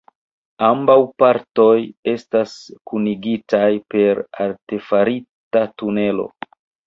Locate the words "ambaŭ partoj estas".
0.67-2.55